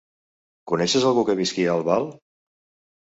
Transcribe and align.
Coneixes 0.71 1.05
algú 1.09 1.25
que 1.27 1.37
visqui 1.43 1.67
a 1.69 1.77
Albal? 1.77 2.09